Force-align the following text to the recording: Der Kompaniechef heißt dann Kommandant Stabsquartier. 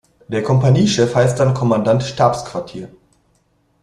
Der 0.29 0.41
Kompaniechef 0.41 1.13
heißt 1.13 1.39
dann 1.39 1.53
Kommandant 1.53 2.01
Stabsquartier. 2.01 2.89